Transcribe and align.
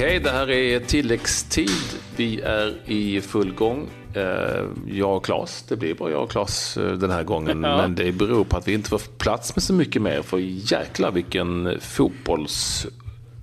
hej, 0.00 0.20
det 0.20 0.30
här 0.30 0.50
är 0.50 0.80
tilläggstid. 0.80 2.00
Vi 2.16 2.40
är 2.40 2.74
i 2.84 3.20
full 3.20 3.54
gång. 3.54 3.88
Eh, 4.14 4.64
jag 4.86 5.16
och 5.16 5.24
Claes, 5.24 5.62
det 5.68 5.76
blir 5.76 5.94
bara 5.94 6.10
jag 6.10 6.22
och 6.22 6.30
Claes 6.30 6.76
eh, 6.76 6.92
den 6.92 7.10
här 7.10 7.22
gången. 7.22 7.62
Ja. 7.70 7.76
Men 7.76 7.94
det 7.94 8.12
beror 8.12 8.44
på 8.44 8.56
att 8.56 8.68
vi 8.68 8.74
inte 8.74 8.90
får 8.90 8.98
plats 9.18 9.56
med 9.56 9.62
så 9.62 9.72
mycket 9.72 10.02
mer. 10.02 10.22
För 10.22 10.38
jäklar 10.72 11.10
vilken 11.10 11.80
fotbolls 11.80 12.86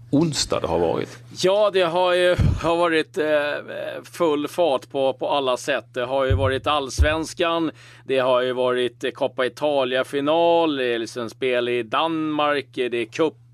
onsdag 0.09 0.59
det 0.59 0.67
har 0.67 0.79
varit. 0.79 1.17
Ja, 1.43 1.71
det 1.73 1.81
har 1.81 2.13
ju 2.13 2.35
har 2.61 2.77
varit 2.77 3.17
eh, 3.17 3.25
full 4.03 4.47
fart 4.47 4.89
på, 4.91 5.13
på 5.13 5.29
alla 5.29 5.57
sätt. 5.57 5.85
Det 5.93 6.05
har 6.05 6.25
ju 6.25 6.33
varit 6.33 6.67
allsvenskan, 6.67 7.71
det 8.05 8.19
har 8.19 8.41
ju 8.41 8.53
varit 8.53 9.15
Coppa 9.15 9.45
Italia-final, 9.45 10.75
det 10.75 10.85
är 10.85 10.99
liksom 10.99 11.29
spel 11.29 11.69
i 11.69 11.83
Danmark, 11.83 12.67
det 12.73 12.97
är 12.97 13.05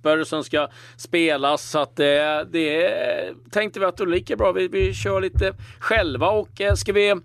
cuper 0.03 0.23
som 0.23 0.43
ska 0.43 0.67
spelas. 0.97 1.69
Så 1.69 1.79
att 1.79 1.95
det, 1.95 2.47
det 2.51 3.33
tänkte 3.51 3.79
vi 3.79 3.85
att 3.85 3.97
det 3.97 4.03
är 4.03 4.07
lika 4.07 4.35
bra. 4.35 4.51
Vi, 4.51 4.67
vi 4.67 4.93
kör 4.93 5.21
lite 5.21 5.53
själva 5.79 6.29
och 6.29 6.61
eh, 6.61 6.73
ska 6.73 6.93
vi 6.93 7.15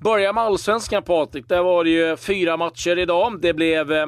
börja 0.00 0.32
med 0.32 0.44
allsvenskan 0.44 1.02
Patrik. 1.02 1.48
Där 1.48 1.62
var 1.62 1.84
det 1.84 1.90
ju 1.90 2.16
fyra 2.16 2.56
matcher 2.56 2.98
idag. 2.98 3.40
Det 3.40 3.52
blev 3.52 3.92
eh, 3.92 4.06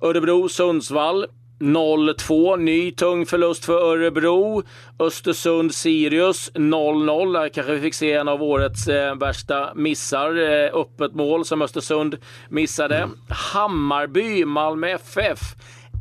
Örebro-Sundsvall. 0.00 1.26
0-2. 1.60 2.56
Ny 2.56 2.92
tung 2.92 3.26
förlust 3.26 3.64
för 3.64 3.72
Örebro. 3.72 4.62
Östersund-Sirius 4.98 6.52
0-0. 6.54 7.32
Där 7.32 7.48
kanske 7.48 7.72
vi 7.72 7.80
fick 7.80 7.94
se 7.94 8.12
en 8.12 8.28
av 8.28 8.42
årets 8.42 8.88
eh, 8.88 9.14
värsta 9.14 9.74
missar. 9.74 10.36
Eh, 10.36 10.70
öppet 10.74 11.14
mål 11.14 11.44
som 11.44 11.62
Östersund 11.62 12.16
missade. 12.48 12.96
Mm. 12.96 13.16
Hammarby, 13.28 14.44
Malmö 14.44 14.88
FF 14.88 15.40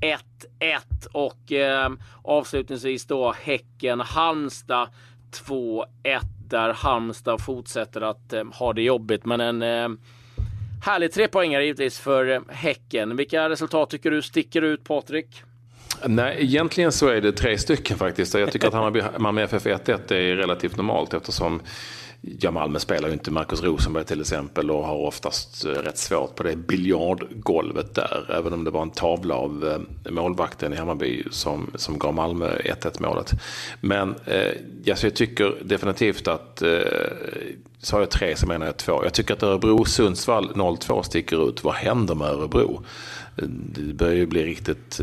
1-1. 0.04 0.18
Och 1.12 1.52
eh, 1.52 1.92
avslutningsvis 2.22 3.06
då 3.06 3.32
Häcken-Halmstad 3.32 4.88
2-1. 5.48 5.86
Där 6.50 6.74
Halmstad 6.74 7.42
fortsätter 7.42 8.02
att 8.02 8.34
eh, 8.34 8.44
ha 8.54 8.74
det 8.74 8.82
jobbigt. 8.82 9.26
Men 9.26 9.42
en 9.42 9.62
eh, 9.62 9.90
Härlig 10.86 11.12
tre 11.12 11.28
poängare 11.28 11.64
givetvis 11.64 12.00
för 12.00 12.32
eh, 12.32 12.42
Häcken. 12.50 13.16
Vilka 13.16 13.50
resultat 13.50 13.90
tycker 13.90 14.12
du 14.12 14.22
sticker 14.22 14.62
ut 14.62 14.84
Patrik? 14.84 15.44
Nej, 16.06 16.38
egentligen 16.40 16.92
så 16.92 17.08
är 17.08 17.22
det 17.22 17.32
tre 17.32 17.58
stycken 17.58 17.98
faktiskt. 17.98 18.34
Jag 18.34 18.52
tycker 18.52 18.68
att 18.68 18.74
Hammarby, 18.74 19.02
Malmö 19.18 19.42
FF 19.42 19.66
1-1 19.66 20.14
är 20.14 20.36
relativt 20.36 20.78
normalt 20.78 21.14
eftersom 21.14 21.62
Ja, 22.26 22.52
Malmö 22.52 22.80
spelar 22.80 23.08
ju 23.08 23.14
inte 23.14 23.32
Marcus 23.32 23.64
Rosenberg 23.64 24.06
till 24.06 24.22
exempel 24.22 24.72
och 24.72 24.84
har 24.84 24.96
oftast 24.96 25.66
eh, 25.66 25.70
rätt 25.70 25.98
svårt 25.98 26.36
på 26.36 26.44
det 26.44 26.56
biljardgolvet 26.56 27.96
där. 27.96 28.36
Även 28.40 28.54
om 28.54 28.64
det 28.64 28.72
var 28.72 28.82
en 28.82 28.90
tavla 28.90 29.36
av 29.36 29.68
eh, 30.06 30.12
målvakten 30.12 30.74
i 30.74 30.76
Hammarby 30.76 31.24
som, 31.32 31.72
som 31.76 32.00
gav 32.00 32.14
Malmö 32.14 32.58
1-1 32.58 33.02
målet. 33.02 33.32
Men 33.82 34.16
eh, 34.26 34.52
alltså 34.90 35.08
jag 35.08 35.16
tycker 35.16 35.56
definitivt 35.64 36.28
att, 36.28 36.62
eh, 36.62 36.80
sa 37.80 38.00
jag 38.00 38.10
tre 38.10 38.36
så 38.36 38.48
menar 38.48 38.66
jag 38.66 38.78
två. 38.78 39.04
Jag 39.04 39.14
tycker 39.14 39.34
att 39.34 39.44
Örebro-Sundsvall 39.44 40.54
0-2 40.54 41.02
sticker 41.02 41.50
ut. 41.50 41.64
Vad 41.64 41.76
händer 41.76 42.16
med 42.16 42.28
Örebro? 42.28 42.84
Eh, 43.38 43.48
det 43.48 43.94
börjar 43.94 44.16
ju 44.16 44.26
bli 44.26 44.46
riktigt, 44.46 45.00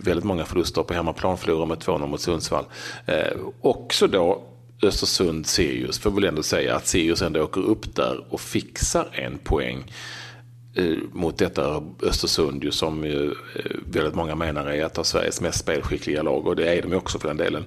väldigt 0.00 0.24
många 0.24 0.44
förluster 0.44 0.82
på 0.82 0.94
hemmaplan, 0.94 1.38
förlorar 1.38 1.66
med 1.66 1.78
2-0 1.78 2.06
mot 2.06 2.20
Sundsvall. 2.20 2.64
Eh, 3.06 3.36
också 3.60 4.06
då 4.06 4.42
Östersund-Sirius, 4.82 6.00
får 6.00 6.10
väl 6.10 6.24
ändå 6.24 6.42
säga 6.42 6.76
att 6.76 6.86
Sirius 6.86 7.22
ändå 7.22 7.42
åker 7.42 7.60
upp 7.60 7.94
där 7.94 8.24
och 8.28 8.40
fixar 8.40 9.08
en 9.12 9.38
poäng 9.38 9.92
eh, 10.74 10.96
mot 11.12 11.38
detta 11.38 11.82
Östersund 12.02 12.64
ju, 12.64 12.70
som 12.70 13.04
ju, 13.04 13.34
väldigt 13.92 14.14
många 14.14 14.34
menar 14.34 14.66
är 14.66 14.86
ett 14.86 14.98
av 14.98 15.02
Sveriges 15.02 15.40
mest 15.40 15.58
spelskickliga 15.58 16.22
lag 16.22 16.46
och 16.46 16.56
det 16.56 16.78
är 16.78 16.82
de 16.82 16.90
ju 16.90 16.96
också 16.96 17.18
för 17.18 17.28
den 17.28 17.36
delen. 17.36 17.64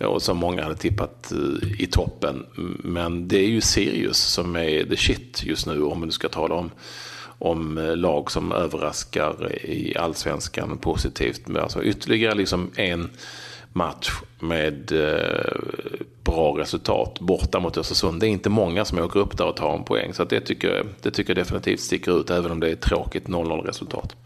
Eh, 0.00 0.06
och 0.06 0.22
som 0.22 0.36
många 0.36 0.62
hade 0.62 0.76
tippat 0.76 1.32
eh, 1.32 1.80
i 1.80 1.86
toppen. 1.86 2.46
Men 2.78 3.28
det 3.28 3.38
är 3.38 3.48
ju 3.48 3.60
Sirius 3.60 4.18
som 4.18 4.56
är 4.56 4.84
the 4.84 4.96
shit 4.96 5.42
just 5.44 5.66
nu 5.66 5.82
om 5.82 6.06
du 6.06 6.12
ska 6.12 6.28
tala 6.28 6.54
om 6.54 6.70
om 7.38 7.78
eh, 7.78 7.96
lag 7.96 8.30
som 8.30 8.52
överraskar 8.52 9.52
i 9.66 9.96
allsvenskan 9.96 10.78
positivt. 10.78 11.56
Alltså 11.56 11.82
ytterligare 11.82 12.34
liksom 12.34 12.70
en 12.76 13.10
match 13.72 14.10
med 14.40 14.92
eh, 14.92 15.60
bra 16.24 16.58
resultat 16.58 17.20
borta 17.20 17.60
mot 17.60 17.76
Östersund. 17.76 18.20
Det 18.20 18.26
är 18.26 18.28
inte 18.28 18.50
många 18.50 18.84
som 18.84 18.98
åker 18.98 19.20
upp 19.20 19.36
där 19.38 19.46
och 19.46 19.56
tar 19.56 19.74
en 19.76 19.84
poäng. 19.84 20.14
Så 20.14 20.24
det, 20.24 20.40
tycker, 20.40 20.86
det 21.02 21.10
tycker 21.10 21.30
jag 21.30 21.44
definitivt 21.44 21.80
sticker 21.80 22.20
ut 22.20 22.30
även 22.30 22.52
om 22.52 22.60
det 22.60 22.68
är 22.68 22.72
ett 22.72 22.80
tråkigt 22.80 23.28
0-0 23.28 23.66
resultat. 23.66 24.16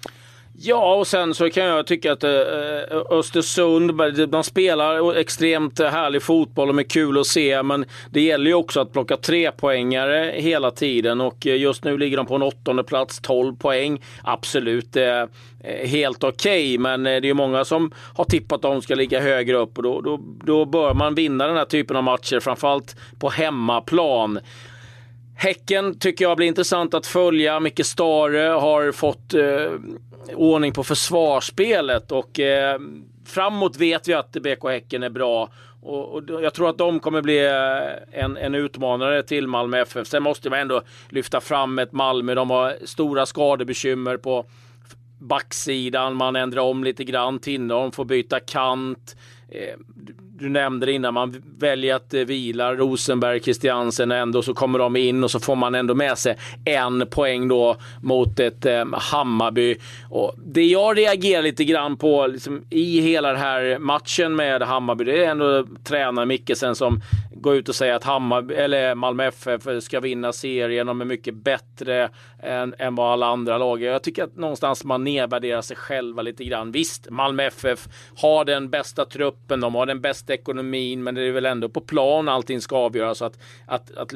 Ja, 0.63 0.95
och 0.95 1.07
sen 1.07 1.35
så 1.35 1.51
kan 1.51 1.65
jag 1.65 1.87
tycka 1.87 2.13
att 2.13 2.25
eh, 2.25 2.31
eh, 2.31 3.03
Östersund, 3.11 3.93
de 4.29 4.45
spelar 4.45 5.15
extremt 5.15 5.79
härlig 5.79 6.23
fotboll 6.23 6.71
och 6.71 6.79
är 6.79 6.83
kul 6.83 7.19
att 7.19 7.27
se, 7.27 7.63
men 7.63 7.85
det 8.11 8.21
gäller 8.21 8.47
ju 8.47 8.55
också 8.55 8.81
att 8.81 8.93
plocka 8.93 9.17
tre 9.17 9.53
poängare 9.53 10.33
hela 10.35 10.71
tiden 10.71 11.21
och 11.21 11.47
eh, 11.47 11.57
just 11.57 11.85
nu 11.85 11.99
ligger 11.99 12.17
de 12.17 12.27
på 12.27 12.35
en 12.35 12.43
åttonde 12.43 12.85
plats, 12.85 13.21
12 13.21 13.57
poäng. 13.57 14.03
Absolut 14.23 14.97
helt 15.85 16.25
okej, 16.25 16.69
okay, 16.69 16.79
men 16.79 17.03
det 17.03 17.11
är 17.11 17.25
ju 17.25 17.35
många 17.35 17.65
som 17.65 17.93
har 18.15 18.25
tippat 18.25 18.57
att 18.57 18.63
de 18.63 18.83
ska 18.83 18.95
ligga 18.95 19.21
högre 19.21 19.57
upp 19.57 19.77
och 19.77 19.83
då, 19.83 20.01
då, 20.01 20.21
då 20.45 20.65
bör 20.65 20.95
man 20.95 21.15
vinna 21.15 21.47
den 21.47 21.57
här 21.57 21.65
typen 21.65 21.97
av 21.97 22.05
matcher, 22.05 22.41
framförallt 22.41 22.97
på 23.19 23.29
hemmaplan. 23.29 24.41
Häcken 25.43 25.99
tycker 25.99 26.25
jag 26.25 26.37
blir 26.37 26.47
intressant 26.47 26.95
att 26.95 27.07
följa. 27.07 27.61
Micke 27.61 27.87
Stare 27.87 28.49
har 28.49 28.93
fått 28.93 29.35
eh, 29.35 29.73
ordning 30.35 30.73
på 30.73 30.85
försvarsspelet 30.85 32.13
och 32.13 32.41
eh, 32.41 32.81
framåt 33.27 33.77
vet 33.77 34.09
vi 34.09 34.15
att 34.15 34.33
BK 34.33 34.65
Häcken 34.65 35.03
är 35.03 35.11
bra. 35.11 35.51
Och, 35.83 36.15
och, 36.15 36.23
jag 36.43 36.55
tror 36.55 36.69
att 36.69 36.79
de 36.79 37.01
kommer 37.01 37.23
bli 37.23 37.47
eh, 37.47 38.23
en, 38.25 38.37
en 38.37 38.55
utmanare 38.55 39.23
till 39.23 39.47
Malmö 39.47 39.81
FF. 39.81 40.07
Sen 40.07 40.23
måste 40.23 40.51
man 40.51 40.59
ändå 40.59 40.83
lyfta 41.09 41.41
fram 41.41 41.79
ett 41.79 41.93
Malmö. 41.93 42.35
De 42.35 42.51
har 42.51 42.77
stora 42.85 43.27
skadebekymmer 43.27 44.17
på 44.17 44.45
backsidan. 45.19 46.17
Man 46.17 46.37
ändrar 46.37 46.63
om 46.63 46.85
lite 46.85 47.05
grann. 47.05 47.39
Tinnerholm 47.39 47.93
får 47.93 48.05
byta 48.05 48.41
kant. 48.41 49.17
Eh, 49.53 49.77
du 50.39 50.49
nämnde 50.49 50.87
det 50.87 50.93
innan, 50.93 51.15
man 51.15 51.43
väljer 51.59 51.95
att 51.95 52.15
eh, 52.15 52.21
vila 52.21 52.75
Rosenberg, 52.75 53.41
Christiansen 53.41 54.11
ändå 54.11 54.43
så 54.43 54.55
kommer 54.55 54.79
de 54.79 54.97
in 54.97 55.25
och 55.25 55.31
så 55.31 55.41
får 55.41 55.57
man 55.57 55.75
ändå 55.75 55.95
med 55.95 56.19
sig 56.19 56.37
en 56.65 57.07
poäng 57.07 57.49
då 57.49 57.77
mot 58.03 58.41
ett 58.41 58.67
eh, 58.67 58.85
Hammarby. 58.93 59.77
Och 60.09 60.35
det 60.47 60.65
jag 60.65 60.99
reagerar 60.99 61.43
lite 61.43 61.65
grann 61.65 61.97
på 61.97 62.27
liksom, 62.27 62.65
i 62.71 63.01
hela 63.01 63.29
den 63.29 63.41
här 63.41 63.79
matchen 63.79 64.37
med 64.37 64.63
Hammarby, 64.63 65.05
det 65.05 65.25
är 65.25 65.31
ändå 65.31 65.67
tränaren 65.85 66.29
Mickelsen 66.29 66.75
som 66.75 67.01
går 67.41 67.57
ut 67.57 67.69
och 67.69 67.75
säger 67.75 67.95
att 67.95 68.05
Hammarby, 68.05 68.55
eller 68.55 68.95
Malmö 68.95 69.25
FF 69.25 69.63
ska 69.81 70.01
vinna 70.01 70.33
serien. 70.33 70.87
De 70.87 71.01
är 71.01 71.05
mycket 71.05 71.35
bättre 71.35 72.11
än, 72.43 72.75
än 72.79 72.95
vad 72.95 73.13
alla 73.13 73.27
andra 73.27 73.59
lag 73.59 73.83
är. 73.83 73.93
Jag 73.93 74.03
tycker 74.03 74.25
att 74.25 74.37
någonstans 74.37 74.85
man 74.85 75.05
nedvärderar 75.05 75.63
sig 75.63 75.77
själva 75.77 76.23
lite 76.23 76.45
grann. 76.45 76.73
Visst, 76.73 77.11
Malmö 77.11 77.43
FF 77.43 77.89
har 78.17 78.45
den 78.45 78.71
bästa 78.71 79.05
truppen, 79.05 79.61
de 79.61 79.75
har 79.75 79.87
den 79.87 80.01
bästa 80.01 80.35
ekonomin, 80.35 81.03
men 81.03 81.15
det 81.15 81.23
är 81.23 81.33
väl 81.33 81.47
ändå 81.47 81.69
på 81.69 81.81
plan 81.81 82.29
allting 82.29 82.61
ska 82.61 82.77
avgöras. 82.77 83.23
Att, 83.23 83.39
att, 83.67 83.97
att 83.97 84.13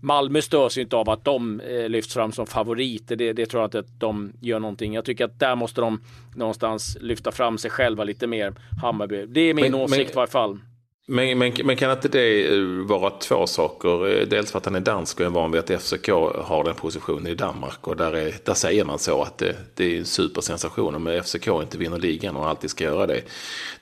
Malmö 0.00 0.42
störs 0.42 0.78
ju 0.78 0.82
inte 0.82 0.96
av 0.96 1.10
att 1.10 1.24
de 1.24 1.60
eh, 1.60 1.88
lyfts 1.88 2.14
fram 2.14 2.32
som 2.32 2.46
favoriter. 2.46 3.16
Det, 3.16 3.32
det 3.32 3.46
tror 3.46 3.62
jag 3.62 3.66
inte 3.66 3.78
att 3.78 4.00
de 4.00 4.32
gör 4.40 4.58
någonting. 4.58 4.94
Jag 4.94 5.04
tycker 5.04 5.24
att 5.24 5.38
där 5.38 5.56
måste 5.56 5.80
de 5.80 6.00
någonstans 6.34 6.96
lyfta 7.00 7.32
fram 7.32 7.58
sig 7.58 7.70
själva 7.70 8.04
lite 8.04 8.26
mer. 8.26 8.54
Hammarby. 8.82 9.26
Det 9.26 9.40
är 9.40 9.54
min 9.54 9.64
men, 9.64 9.74
åsikt 9.74 9.98
men... 9.98 10.12
i 10.12 10.14
varje 10.14 10.30
fall. 10.30 10.58
Men, 11.06 11.38
men, 11.38 11.52
men, 11.64 11.76
kan 11.76 11.90
inte 11.90 12.08
det 12.08 12.54
eh, 12.54 12.62
vara 12.64 13.10
två 13.10 13.46
saker? 13.46 14.08
Eh, 14.08 14.26
dels 14.26 14.50
för 14.50 14.58
att 14.58 14.64
han 14.64 14.74
är 14.74 14.80
dansk 14.80 15.20
och 15.20 15.26
är 15.26 15.30
van 15.30 15.52
vid 15.52 15.58
att 15.60 15.82
FCK 15.82 16.08
har 16.44 16.64
den 16.64 16.74
positionen 16.74 17.26
i 17.26 17.34
Danmark. 17.34 17.88
Och 17.88 17.96
där, 17.96 18.12
är, 18.12 18.34
där 18.44 18.54
säger 18.54 18.84
man 18.84 18.98
så 18.98 19.22
att 19.22 19.38
det, 19.38 19.56
det 19.74 19.84
är 19.84 19.98
en 19.98 20.04
supersensation 20.04 20.94
om 20.94 21.22
FCK 21.24 21.48
inte 21.48 21.78
vinner 21.78 21.98
ligan 21.98 22.36
och 22.36 22.48
alltid 22.48 22.70
ska 22.70 22.84
göra 22.84 23.06
det. 23.06 23.22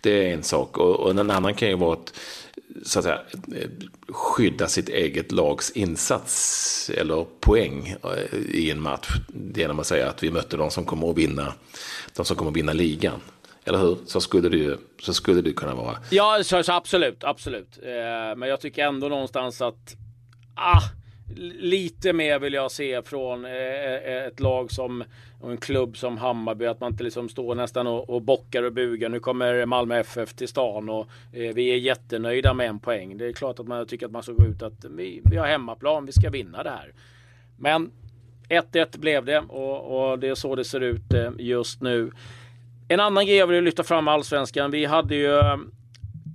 Det 0.01 0.11
är 0.11 0.35
en 0.35 0.43
sak. 0.43 0.79
Och, 0.79 1.01
och 1.01 1.11
en 1.11 1.31
annan 1.31 1.55
kan 1.55 1.69
ju 1.69 1.77
vara 1.77 1.93
att, 1.93 2.15
så 2.85 2.99
att 2.99 3.05
säga, 3.05 3.21
skydda 4.09 4.69
sitt 4.69 4.89
eget 4.89 5.33
lags 5.33 5.71
insats 5.71 6.91
eller 6.95 7.27
poäng 7.41 7.97
eh, 8.05 8.39
i 8.39 8.71
en 8.71 8.81
match. 8.81 9.09
Genom 9.55 9.79
att 9.79 9.87
säga 9.87 10.09
att 10.09 10.23
vi 10.23 10.31
mötte 10.31 10.57
de 10.57 10.71
som 10.71 10.85
kommer 10.85 11.11
att 11.11 11.19
vinna, 11.19 11.53
de 12.17 12.25
som 12.25 12.37
kommer 12.37 12.51
att 12.51 12.57
vinna 12.57 12.73
ligan. 12.73 13.21
Eller 13.65 13.79
hur? 13.79 13.99
Så 14.07 14.21
skulle 14.21 14.49
det 14.49 14.57
ju 14.57 14.77
så 15.01 15.15
skulle 15.15 15.41
det 15.41 15.53
kunna 15.53 15.75
vara. 15.75 15.97
Ja, 16.11 16.39
så, 16.43 16.63
så 16.63 16.73
absolut, 16.73 17.25
absolut. 17.25 17.79
Eh, 17.83 18.37
men 18.37 18.49
jag 18.49 18.61
tycker 18.61 18.85
ändå 18.85 19.09
någonstans 19.09 19.63
att 19.63 19.97
ah, 20.55 20.83
lite 21.59 22.13
mer 22.13 22.39
vill 22.39 22.53
jag 22.53 22.71
se 22.71 23.03
från 23.03 23.45
eh, 23.45 23.53
eh, 23.53 24.27
ett 24.27 24.41
lag 24.41 24.71
som 24.71 25.05
och 25.41 25.51
en 25.51 25.57
klubb 25.57 25.97
som 25.97 26.19
Hammarby. 26.19 26.67
Att 26.67 26.81
man 26.81 26.93
inte 26.93 27.05
liksom 27.05 27.29
står 27.29 27.55
nästan 27.55 27.87
och, 27.87 28.11
och 28.11 28.23
bockar 28.23 28.63
och 28.63 28.73
bugar. 28.73 29.09
Nu 29.09 29.21
kommer 29.21 29.67
Malmö 29.67 29.99
FF 29.99 30.35
till 30.35 30.49
stan 30.49 30.89
och 30.89 31.09
eh, 31.33 31.55
vi 31.55 31.71
är 31.71 31.77
jättenöjda 31.77 32.55
med 32.55 32.69
en 32.69 32.81
poäng. 32.81 33.19
Det 33.19 33.27
är 33.27 33.33
klart 33.33 33.59
att 33.59 33.67
man 33.67 33.87
tycker 33.87 34.07
att 34.07 34.13
man 34.13 34.23
ska 34.23 34.33
gå 34.33 34.47
ut 34.47 34.63
att 34.63 34.85
vi, 34.85 35.23
vi 35.25 35.37
har 35.37 35.47
hemmaplan, 35.47 36.07
vi 36.07 36.13
ska 36.13 36.31
vinna 36.31 36.63
det 36.63 36.71
här. 36.71 36.93
Men 37.57 37.91
1-1 38.49 38.99
blev 38.99 39.25
det 39.25 39.39
och, 39.39 40.11
och 40.11 40.19
det 40.19 40.29
är 40.29 40.35
så 40.35 40.55
det 40.55 40.65
ser 40.65 40.81
ut 40.81 41.15
eh, 41.15 41.31
just 41.39 41.81
nu. 41.81 42.11
En 42.93 43.01
annan 43.01 43.27
grej 43.27 43.37
jag 43.37 43.47
vill 43.47 43.65
lyfta 43.65 43.83
fram 43.83 44.05
med 44.05 44.15
allsvenskan. 44.15 44.71
Vi 44.71 44.85
hade 44.85 45.15
ju 45.15 45.39
eh, 45.39 45.57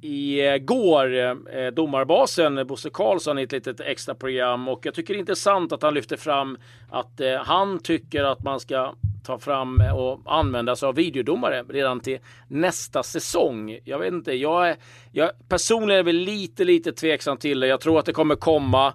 igår 0.01 1.17
eh, 1.17 1.67
domarbasen 1.73 2.67
Bosse 2.67 2.89
Karlsson 2.89 3.39
i 3.39 3.43
ett 3.43 3.51
litet 3.51 3.79
extra 3.79 4.15
program 4.15 4.67
och 4.67 4.85
jag 4.85 4.93
tycker 4.93 5.13
det 5.13 5.17
är 5.17 5.19
intressant 5.19 5.71
att 5.71 5.81
han 5.81 5.93
lyfter 5.93 6.17
fram 6.17 6.57
att 6.89 7.19
eh, 7.19 7.35
han 7.35 7.79
tycker 7.79 8.23
att 8.23 8.43
man 8.43 8.59
ska 8.59 8.95
ta 9.23 9.39
fram 9.39 9.81
och 9.95 10.21
använda 10.25 10.75
sig 10.75 10.87
av 10.87 10.95
videodomare 10.95 11.63
redan 11.69 11.99
till 11.99 12.19
nästa 12.47 13.03
säsong. 13.03 13.79
Jag 13.83 13.99
vet 13.99 14.13
inte, 14.13 14.33
jag, 14.33 14.69
är, 14.69 14.75
jag 15.11 15.31
personligen 15.49 15.99
är 15.99 16.03
väl 16.03 16.15
lite, 16.15 16.63
lite 16.63 16.91
tveksam 16.91 17.37
till 17.37 17.59
det. 17.59 17.67
Jag 17.67 17.81
tror 17.81 17.99
att 17.99 18.05
det 18.05 18.13
kommer 18.13 18.35
komma. 18.35 18.93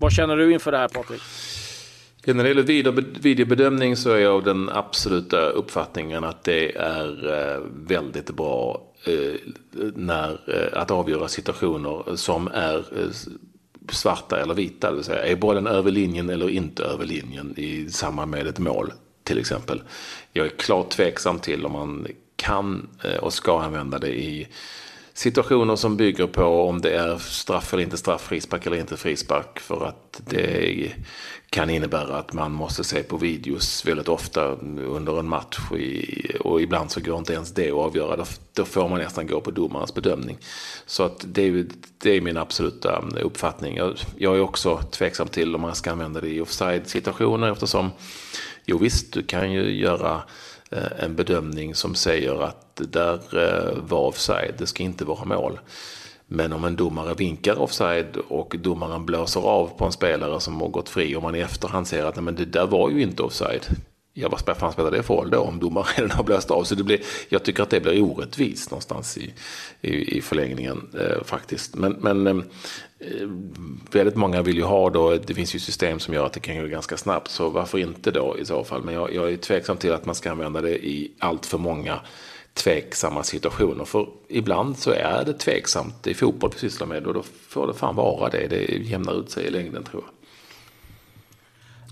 Vad 0.00 0.12
känner 0.12 0.36
du 0.36 0.52
inför 0.52 0.72
det 0.72 0.78
här 0.78 0.88
Patrik? 0.88 1.22
När 2.26 2.44
det 2.44 2.48
gäller 2.48 3.20
videobedömning 3.20 3.96
så 3.96 4.10
är 4.10 4.18
jag 4.18 4.34
av 4.34 4.42
den 4.44 4.68
absoluta 4.68 5.48
uppfattningen 5.48 6.24
att 6.24 6.44
det 6.44 6.76
är 6.76 7.32
eh, 7.32 7.60
väldigt 7.74 8.30
bra 8.30 8.82
eh, 9.06 9.34
när, 9.94 10.30
eh, 10.46 10.80
att 10.80 10.90
avgöra 10.90 11.28
situationer 11.28 12.16
som 12.16 12.48
är 12.48 12.84
svarta 13.90 14.40
eller 14.40 14.54
vita. 14.54 14.90
Det 14.90 14.96
vill 14.96 15.04
säga, 15.04 15.26
är 15.26 15.36
bollen 15.36 15.66
över 15.66 15.90
linjen 15.90 16.30
eller 16.30 16.50
inte 16.50 16.84
över 16.84 17.04
linjen 17.04 17.54
i 17.56 17.88
samband 17.90 18.30
med 18.30 18.46
ett 18.46 18.58
mål 18.58 18.92
till 19.22 19.38
exempel. 19.38 19.82
Jag 20.32 20.46
är 20.46 20.50
klart 20.50 20.90
tveksam 20.90 21.38
till 21.38 21.66
om 21.66 21.72
man 21.72 22.06
kan 22.36 22.88
och 23.20 23.32
ska 23.32 23.62
använda 23.62 23.98
det 23.98 24.20
i 24.20 24.48
situationer 25.14 25.76
som 25.76 25.96
bygger 25.96 26.26
på 26.26 26.68
om 26.68 26.80
det 26.80 26.90
är 26.90 27.18
straff 27.18 27.72
eller 27.72 27.82
inte 27.82 27.96
straff, 27.96 28.22
frispark 28.22 28.66
eller 28.66 28.76
inte 28.76 28.96
frispark. 28.96 29.60
För 29.60 29.86
att 29.86 30.20
det 30.26 30.92
kan 31.50 31.70
innebära 31.70 32.16
att 32.16 32.32
man 32.32 32.52
måste 32.52 32.84
se 32.84 33.02
på 33.02 33.16
videos 33.16 33.86
väldigt 33.86 34.08
ofta 34.08 34.44
under 34.76 35.18
en 35.18 35.28
match. 35.28 35.58
Och 36.40 36.62
ibland 36.62 36.90
så 36.90 37.00
går 37.00 37.18
inte 37.18 37.32
ens 37.32 37.54
det 37.54 37.70
att 37.70 37.76
avgöra. 37.76 38.24
Då 38.52 38.64
får 38.64 38.88
man 38.88 38.98
nästan 38.98 39.26
gå 39.26 39.40
på 39.40 39.50
domarens 39.50 39.94
bedömning. 39.94 40.38
Så 40.86 41.02
att 41.02 41.24
det, 41.28 41.42
är, 41.42 41.66
det 41.98 42.10
är 42.10 42.20
min 42.20 42.36
absoluta 42.36 43.04
uppfattning. 43.20 43.76
Jag, 43.76 43.94
jag 44.16 44.36
är 44.36 44.40
också 44.40 44.80
tveksam 44.90 45.28
till 45.28 45.54
om 45.54 45.60
man 45.60 45.74
ska 45.74 45.92
använda 45.92 46.20
det 46.20 46.28
i 46.28 46.40
offside-situationer 46.40 47.52
eftersom 47.52 47.90
Jo 48.66 48.78
visst, 48.78 49.12
du 49.12 49.22
kan 49.22 49.52
ju 49.52 49.76
göra 49.76 50.22
Eh, 50.74 51.04
en 51.04 51.14
bedömning 51.14 51.74
som 51.74 51.94
säger 51.94 52.42
att 52.42 52.76
det 52.76 52.86
där 52.86 53.18
eh, 53.32 53.78
var 53.88 54.00
offside, 54.00 54.54
det 54.58 54.66
ska 54.66 54.82
inte 54.82 55.04
vara 55.04 55.24
mål. 55.24 55.58
Men 56.26 56.52
om 56.52 56.64
en 56.64 56.76
domare 56.76 57.14
vinkar 57.14 57.58
offside 57.58 58.16
och 58.28 58.56
domaren 58.58 59.06
blåser 59.06 59.40
av 59.40 59.66
på 59.78 59.84
en 59.84 59.92
spelare 59.92 60.40
som 60.40 60.60
har 60.60 60.68
gått 60.68 60.88
fri 60.88 61.16
och 61.16 61.22
man 61.22 61.34
i 61.34 61.40
efterhand 61.40 61.86
ser 61.86 62.04
att 62.04 62.22
men 62.22 62.34
det 62.34 62.44
där 62.44 62.66
var 62.66 62.90
ju 62.90 63.02
inte 63.02 63.22
offside. 63.22 63.66
Ja, 64.16 64.28
vad 64.28 64.56
fan 64.56 64.72
spelar 64.72 64.90
det 64.90 65.02
för 65.02 65.14
roll 65.14 65.30
då 65.30 65.38
om 65.38 65.58
domaren 65.58 65.86
redan 65.96 66.10
har 66.10 66.24
blåst 66.24 66.50
av? 66.50 66.64
Så 66.64 66.74
det 66.74 66.82
blir, 66.82 67.00
jag 67.28 67.44
tycker 67.44 67.62
att 67.62 67.70
det 67.70 67.80
blir 67.80 68.02
orättvist 68.02 68.70
någonstans 68.70 69.18
i, 69.18 69.34
i, 69.80 70.18
i 70.18 70.22
förlängningen 70.22 70.88
eh, 71.00 71.24
faktiskt. 71.24 71.74
Men, 71.74 71.92
men 71.92 72.26
eh, 72.26 73.28
väldigt 73.90 74.16
många 74.16 74.42
vill 74.42 74.56
ju 74.56 74.62
ha 74.62 74.90
då, 74.90 75.16
det 75.26 75.34
finns 75.34 75.54
ju 75.54 75.58
system 75.58 76.00
som 76.00 76.14
gör 76.14 76.26
att 76.26 76.32
det 76.32 76.40
kan 76.40 76.58
gå 76.58 76.66
ganska 76.66 76.96
snabbt. 76.96 77.30
Så 77.30 77.50
varför 77.50 77.78
inte 77.78 78.10
då 78.10 78.38
i 78.38 78.44
så 78.44 78.64
fall? 78.64 78.82
Men 78.82 78.94
jag, 78.94 79.14
jag 79.14 79.32
är 79.32 79.36
tveksam 79.36 79.76
till 79.76 79.92
att 79.92 80.06
man 80.06 80.14
ska 80.14 80.30
använda 80.30 80.60
det 80.60 80.86
i 80.86 81.12
allt 81.18 81.46
för 81.46 81.58
många 81.58 82.00
tveksamma 82.54 83.22
situationer. 83.22 83.84
För 83.84 84.08
ibland 84.28 84.78
så 84.78 84.90
är 84.90 85.24
det 85.24 85.32
tveksamt. 85.32 85.94
Det 86.02 86.10
är 86.10 86.14
fotboll 86.14 86.50
vi 86.54 86.58
sysslar 86.58 86.86
med 86.86 87.06
och 87.06 87.14
då 87.14 87.22
får 87.48 87.66
det 87.66 87.74
fan 87.74 87.96
vara 87.96 88.30
det. 88.30 88.46
Det 88.46 88.76
jämnar 88.82 89.20
ut 89.20 89.30
sig 89.30 89.44
i 89.44 89.50
längden 89.50 89.84
tror 89.84 90.02
jag. 90.06 90.23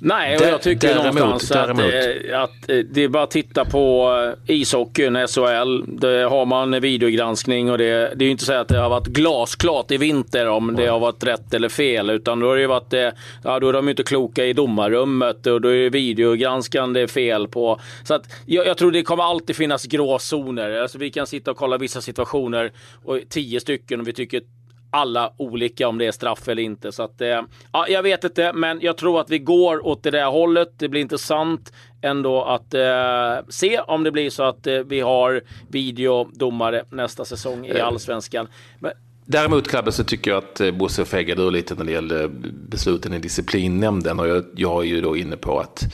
Nej, 0.04 0.36
och 0.36 0.42
jag 0.42 0.62
tycker 0.62 0.88
däremot, 0.88 1.14
någonstans 1.14 1.78
däremot. 1.78 1.94
Att, 1.94 2.30
eh, 2.30 2.42
att 2.42 2.70
eh, 2.70 2.76
det 2.76 3.04
är 3.04 3.08
bara 3.08 3.22
att 3.22 3.30
titta 3.30 3.64
på 3.64 4.14
eh, 4.48 4.54
ishockeyn, 4.56 5.26
SHL. 5.26 5.84
Där 5.86 6.24
har 6.24 6.46
man 6.46 6.80
videogranskning 6.80 7.70
och 7.70 7.78
det, 7.78 8.12
det 8.14 8.24
är 8.24 8.26
ju 8.26 8.30
inte 8.30 8.44
så 8.44 8.52
att 8.52 8.68
det 8.68 8.78
har 8.78 8.88
varit 8.88 9.06
glasklart 9.06 9.90
i 9.90 9.96
vinter 9.96 10.48
om 10.48 10.76
det 10.76 10.86
har 10.86 10.98
varit 10.98 11.24
rätt 11.24 11.54
eller 11.54 11.68
fel. 11.68 12.10
Utan 12.10 12.40
då 12.40 12.48
har 12.48 12.56
det 12.56 12.66
varit, 12.66 13.14
ja 13.44 13.60
då 13.60 13.68
är 13.68 13.72
de 13.72 13.88
inte 13.88 14.02
kloka 14.02 14.44
i 14.44 14.52
domarrummet 14.52 15.46
och 15.46 15.60
då 15.60 15.68
är 15.68 15.76
det 15.76 15.90
videogranskande 15.90 17.08
fel 17.08 17.48
på. 17.48 17.80
Så 18.04 18.14
att 18.14 18.22
jag, 18.46 18.66
jag 18.66 18.78
tror 18.78 18.92
det 18.92 19.02
kommer 19.02 19.24
alltid 19.24 19.56
finnas 19.56 19.84
gråzoner. 19.84 20.82
Alltså 20.82 20.98
vi 20.98 21.10
kan 21.10 21.26
sitta 21.26 21.50
och 21.50 21.56
kolla 21.56 21.78
vissa 21.78 22.00
situationer 22.00 22.72
och 23.04 23.18
tio 23.28 23.60
stycken 23.60 24.00
och 24.00 24.08
vi 24.08 24.12
tycker 24.12 24.42
alla 24.92 25.32
olika 25.36 25.88
om 25.88 25.98
det 25.98 26.06
är 26.06 26.12
straff 26.12 26.48
eller 26.48 26.62
inte. 26.62 26.92
Så 26.92 27.02
att, 27.02 27.20
eh, 27.20 27.40
ja, 27.72 27.88
jag 27.88 28.02
vet 28.02 28.24
inte, 28.24 28.52
men 28.52 28.80
jag 28.80 28.96
tror 28.96 29.20
att 29.20 29.30
vi 29.30 29.38
går 29.38 29.86
åt 29.86 30.02
det 30.02 30.10
där 30.10 30.26
hållet. 30.26 30.68
Det 30.78 30.88
blir 30.88 31.00
intressant 31.00 31.72
ändå 32.02 32.44
att 32.44 32.74
eh, 32.74 33.48
se 33.48 33.80
om 33.80 34.04
det 34.04 34.10
blir 34.10 34.30
så 34.30 34.42
att 34.42 34.66
eh, 34.66 34.74
vi 34.74 35.00
har 35.00 35.42
videodomare 35.68 36.84
nästa 36.90 37.24
säsong 37.24 37.66
i 37.66 37.78
eh. 37.78 37.86
allsvenskan. 37.86 38.48
Men, 38.78 38.92
Däremot 39.24 39.68
Klabbe 39.68 39.92
så 39.92 40.04
tycker 40.04 40.30
jag 40.30 40.38
att 40.38 40.60
eh, 40.60 40.70
Bosse 40.70 41.04
fegade 41.04 41.42
ur 41.42 41.50
lite 41.50 41.74
när 41.74 41.84
det 41.84 41.92
gällde 41.92 42.28
besluten 42.68 43.14
i 43.14 43.18
disciplinnämnden. 43.18 44.20
Och 44.20 44.28
jag, 44.28 44.44
jag 44.56 44.82
är 44.82 44.88
ju 44.88 45.00
då 45.00 45.16
inne 45.16 45.36
på 45.36 45.60
att, 45.60 45.84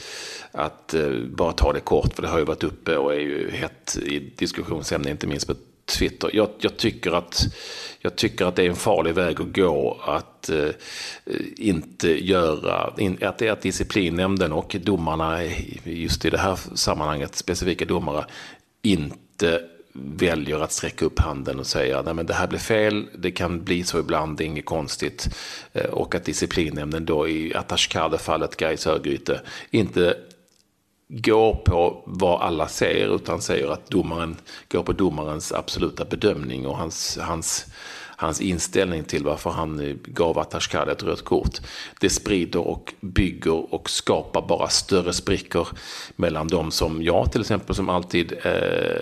att 0.51 0.95
bara 1.25 1.51
ta 1.51 1.73
det 1.73 1.79
kort, 1.79 2.13
för 2.13 2.21
det 2.21 2.27
har 2.27 2.39
ju 2.39 2.45
varit 2.45 2.63
uppe 2.63 2.97
och 2.97 3.13
är 3.13 3.19
ju 3.19 3.51
hett 3.51 3.97
i 4.05 4.19
diskussionsämne, 4.37 5.09
inte 5.09 5.27
minst 5.27 5.49
Twitter. 5.89 6.29
Jag, 6.33 6.49
jag, 6.59 6.77
tycker 6.77 7.11
att, 7.11 7.41
jag 7.99 8.15
tycker 8.15 8.45
att 8.45 8.55
det 8.55 8.63
är 8.63 8.69
en 8.69 8.75
farlig 8.75 9.15
väg 9.15 9.41
att 9.41 9.55
gå 9.55 9.99
att 10.05 10.49
eh, 10.49 10.69
inte 11.57 12.25
göra, 12.25 12.93
in, 12.97 13.17
att 13.21 13.41
att 13.41 13.61
disciplinnämnden 13.61 14.51
och 14.51 14.75
domarna, 14.81 15.43
just 15.83 16.25
i 16.25 16.29
det 16.29 16.37
här 16.37 16.59
sammanhanget, 16.75 17.35
specifika 17.35 17.85
domare, 17.85 18.25
inte 18.81 19.61
väljer 19.93 20.59
att 20.59 20.71
sträcka 20.71 21.05
upp 21.05 21.19
handen 21.19 21.59
och 21.59 21.67
säga 21.67 21.99
att 21.99 22.27
det 22.27 22.33
här 22.33 22.47
blir 22.47 22.59
fel, 22.59 23.07
det 23.17 23.31
kan 23.31 23.63
bli 23.63 23.83
så 23.83 23.99
ibland, 23.99 24.37
det 24.37 24.43
är 24.43 24.45
inget 24.45 24.65
konstigt. 24.65 25.29
Eh, 25.73 25.85
och 25.85 26.15
att 26.15 26.25
disciplinnämnden 26.25 27.05
då 27.05 27.27
i 27.27 27.53
Atashkade-fallet, 27.55 28.55
Gais 28.55 28.87
Örgryte, 28.87 29.41
inte 29.71 30.17
går 31.09 31.55
på 31.55 32.03
vad 32.05 32.41
alla 32.41 32.67
säger 32.67 33.15
utan 33.15 33.41
säger 33.41 33.67
att 33.67 33.89
domaren 33.89 34.35
går 34.71 34.83
på 34.83 34.93
domarens 34.93 35.51
absoluta 35.51 36.05
bedömning 36.05 36.67
och 36.67 36.77
hans, 36.77 37.17
hans, 37.21 37.65
hans 38.15 38.41
inställning 38.41 39.03
till 39.03 39.23
varför 39.23 39.49
han 39.49 39.99
gav 40.05 40.39
Atashkad 40.39 40.89
ett 40.89 41.03
rött 41.03 41.23
kort. 41.23 41.57
Det 41.99 42.09
sprider 42.09 42.67
och 42.67 42.93
bygger 42.99 43.73
och 43.73 43.89
skapar 43.89 44.47
bara 44.47 44.67
större 44.67 45.13
sprickor 45.13 45.67
mellan 46.15 46.47
de 46.47 46.71
som 46.71 47.03
jag 47.03 47.31
till 47.31 47.41
exempel 47.41 47.75
som 47.75 47.89
alltid 47.89 48.33
Eh, 48.43 49.01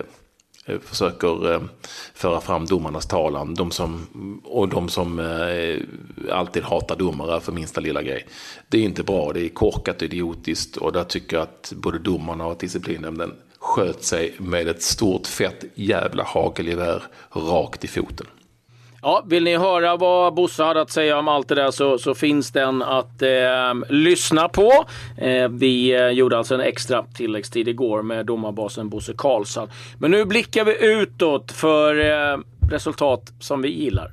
Eh, 0.67 0.79
försöker 0.79 1.53
eh, 1.53 1.61
föra 2.13 2.41
fram 2.41 2.65
domarnas 2.65 3.05
talan. 3.05 3.53
De 3.53 3.71
som, 3.71 4.07
och 4.43 4.69
de 4.69 4.89
som 4.89 5.19
eh, 5.19 5.77
alltid 6.31 6.63
hatar 6.63 6.95
domare 6.95 7.41
för 7.41 7.51
minsta 7.51 7.81
lilla 7.81 8.01
grej. 8.01 8.27
Det 8.67 8.77
är 8.77 8.83
inte 8.83 9.03
bra, 9.03 9.33
det 9.33 9.41
är 9.45 9.49
korkat 9.49 9.95
och 9.95 10.03
idiotiskt 10.03 10.77
och 10.77 10.93
där 10.93 11.03
tycker 11.03 11.37
jag 11.37 11.43
att 11.43 11.73
både 11.75 11.99
domarna 11.99 12.45
och 12.45 12.57
disciplinnämnden 12.57 13.33
sköt 13.59 14.03
sig 14.03 14.35
med 14.37 14.67
ett 14.67 14.81
stort 14.81 15.27
fett 15.27 15.63
jävla 15.75 16.23
hagelgevär 16.23 17.03
rakt 17.31 17.83
i 17.83 17.87
foten. 17.87 18.27
Ja, 19.01 19.23
vill 19.27 19.43
ni 19.43 19.57
höra 19.57 19.95
vad 19.95 20.33
Bosse 20.33 20.63
hade 20.63 20.81
att 20.81 20.91
säga 20.91 21.19
om 21.19 21.27
allt 21.27 21.47
det 21.47 21.55
där 21.55 21.71
så, 21.71 21.97
så 21.97 22.15
finns 22.15 22.51
den 22.51 22.81
att 22.81 23.21
eh, 23.21 23.29
lyssna 23.89 24.49
på. 24.49 24.71
Eh, 25.17 25.49
vi 25.49 25.95
eh, 25.95 26.09
gjorde 26.09 26.37
alltså 26.37 26.55
en 26.55 26.61
extra 26.61 27.05
tilläggstid 27.13 27.67
igår 27.67 28.01
med 28.01 28.25
domarbasen 28.25 28.89
Bosse 28.89 29.13
Karlsson. 29.17 29.69
Men 29.97 30.11
nu 30.11 30.25
blickar 30.25 30.65
vi 30.65 30.85
utåt 30.85 31.51
för 31.51 31.99
eh, 31.99 32.39
resultat 32.71 33.33
som 33.39 33.61
vi 33.61 33.69
gillar. 33.69 34.11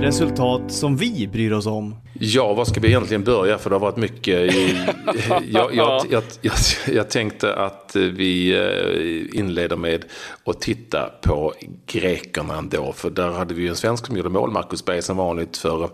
Resultat 0.00 0.72
som 0.72 0.96
vi 0.96 1.28
bryr 1.32 1.52
oss 1.52 1.66
om. 1.66 1.96
Ja, 2.18 2.54
var 2.54 2.64
ska 2.64 2.80
vi 2.80 2.88
egentligen 2.88 3.24
börja? 3.24 3.58
För 3.58 3.70
det 3.70 3.76
har 3.76 3.80
varit 3.80 3.96
mycket. 3.96 4.54
I, 4.54 4.76
jag, 5.50 5.74
jag, 5.74 6.06
jag, 6.10 6.52
jag, 6.86 7.10
tänkte 7.10 7.54
att 7.54 7.96
vi 7.96 8.52
eh, 8.52 9.38
inleder 9.38 9.76
med 9.76 10.04
att 10.44 10.60
titta 10.60 11.10
på 11.22 11.54
grekerna 11.86 12.58
ändå. 12.58 12.92
För 12.92 13.10
där 13.10 13.30
hade 13.30 13.54
vi 13.54 13.68
en 13.68 13.76
svensk 13.76 14.06
som 14.06 14.16
gjorde 14.16 14.28
mål, 14.28 14.50
Marcus 14.50 14.84
Berg 14.84 15.02
som 15.02 15.16
vanligt 15.16 15.56
för 15.56 15.90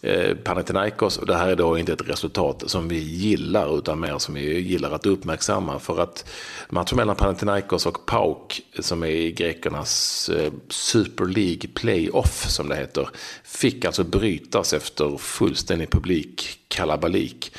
eh, 0.00 0.34
Panathinaikos. 0.34 1.18
Och 1.18 1.26
det 1.26 1.34
här 1.34 1.48
är 1.48 1.56
då 1.56 1.78
inte 1.78 1.92
ett 1.92 2.08
resultat 2.08 2.62
som 2.66 2.88
vi 2.88 2.98
gillar 2.98 3.78
utan 3.78 4.00
mer 4.00 4.18
som 4.18 4.34
vi 4.34 4.60
gillar 4.60 4.90
att 4.90 5.06
uppmärksamma. 5.06 5.78
För 5.78 6.00
att 6.00 6.30
matchen 6.68 6.96
mellan 6.96 7.16
Panathinaikos 7.16 7.86
och 7.86 8.06
PAOK 8.06 8.60
som 8.78 9.04
är 9.04 9.30
grekernas 9.30 10.28
eh, 10.28 10.52
Super 10.68 11.24
League 11.24 11.70
Playoff 11.74 12.50
som 12.50 12.68
det 12.68 12.76
heter. 12.76 13.08
Fick 13.44 13.84
alltså 13.84 14.04
brytas 14.04 14.72
efter 14.72 15.16
fullständig 15.58 15.90
publik 15.90 16.60
kalabalik. 16.68 17.52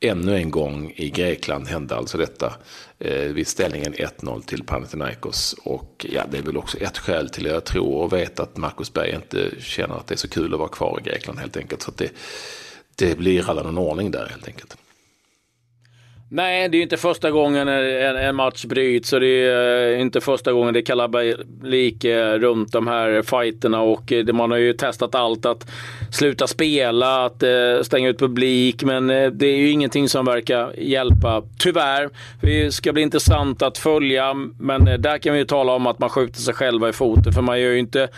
Ännu 0.00 0.36
en 0.36 0.50
gång 0.50 0.92
i 0.96 1.10
Grekland 1.10 1.68
hände 1.68 1.96
alltså 1.96 2.18
detta 2.18 2.54
eh, 2.98 3.32
vid 3.32 3.46
ställningen 3.46 3.94
1-0 3.94 4.42
till 4.42 4.64
Panathinaikos. 4.64 5.54
Och 5.64 6.06
ja, 6.12 6.24
det 6.30 6.38
är 6.38 6.42
väl 6.42 6.56
också 6.56 6.78
ett 6.78 6.98
skäl 6.98 7.28
till 7.28 7.46
att 7.46 7.52
jag 7.52 7.64
tror 7.64 8.02
och 8.02 8.12
vet 8.12 8.40
att 8.40 8.56
Marcus 8.56 8.92
Berg 8.92 9.14
inte 9.14 9.50
känner 9.60 9.94
att 9.94 10.06
det 10.06 10.14
är 10.14 10.18
så 10.18 10.28
kul 10.28 10.52
att 10.52 10.58
vara 10.58 10.68
kvar 10.68 11.00
i 11.00 11.08
Grekland 11.08 11.38
helt 11.38 11.56
enkelt. 11.56 11.82
Så 11.82 11.92
det, 11.96 12.10
det 12.96 13.18
blir 13.18 13.50
alla 13.50 13.62
någon 13.62 13.78
ordning 13.78 14.10
där 14.10 14.26
helt 14.26 14.46
enkelt. 14.46 14.76
Nej, 16.28 16.68
det 16.68 16.76
är 16.76 16.78
ju 16.78 16.82
inte 16.82 16.96
första 16.96 17.30
gången 17.30 17.68
en, 17.68 18.16
en 18.16 18.36
match 18.36 18.64
bryts 18.64 19.12
och 19.12 19.20
det 19.20 19.26
är 19.26 19.92
eh, 19.92 20.00
inte 20.00 20.20
första 20.20 20.52
gången 20.52 20.74
det 20.74 20.80
är 20.80 20.84
kalabalik 20.84 22.04
eh, 22.04 22.32
runt 22.32 22.72
de 22.72 22.86
här 22.86 23.22
fighterna 23.22 23.80
och 23.80 24.12
eh, 24.12 24.34
man 24.34 24.50
har 24.50 24.58
ju 24.58 24.72
testat 24.72 25.14
allt 25.14 25.46
att 25.46 25.70
sluta 26.12 26.46
spela, 26.46 27.24
att 27.24 27.42
stänga 27.82 28.08
ut 28.08 28.18
publik, 28.18 28.84
men 28.84 29.06
det 29.06 29.46
är 29.46 29.56
ju 29.56 29.70
ingenting 29.70 30.08
som 30.08 30.24
verkar 30.24 30.72
hjälpa. 30.78 31.42
Tyvärr. 31.58 32.10
Det 32.40 32.74
ska 32.74 32.92
bli 32.92 33.02
intressant 33.02 33.62
att 33.62 33.78
följa, 33.78 34.34
men 34.58 34.84
där 34.84 35.18
kan 35.18 35.32
vi 35.32 35.38
ju 35.38 35.44
tala 35.44 35.72
om 35.72 35.86
att 35.86 35.98
man 35.98 36.08
skjuter 36.08 36.40
sig 36.40 36.54
själva 36.54 36.88
i 36.88 36.92
foten, 36.92 37.32
för 37.32 37.42
man 37.42 37.60
gör 37.60 37.70
ju 37.70 37.78
inte 37.78 38.08